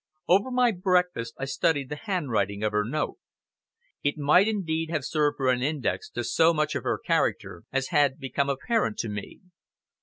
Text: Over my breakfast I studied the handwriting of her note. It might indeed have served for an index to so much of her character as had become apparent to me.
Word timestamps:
Over 0.27 0.49
my 0.49 0.71
breakfast 0.71 1.35
I 1.37 1.45
studied 1.45 1.89
the 1.89 1.95
handwriting 1.95 2.63
of 2.63 2.71
her 2.71 2.83
note. 2.83 3.19
It 4.01 4.17
might 4.17 4.47
indeed 4.47 4.89
have 4.89 5.05
served 5.05 5.37
for 5.37 5.49
an 5.51 5.61
index 5.61 6.09
to 6.17 6.23
so 6.23 6.55
much 6.55 6.73
of 6.73 6.81
her 6.81 6.97
character 6.97 7.65
as 7.71 7.89
had 7.89 8.17
become 8.17 8.49
apparent 8.49 8.97
to 8.97 9.09
me. 9.09 9.41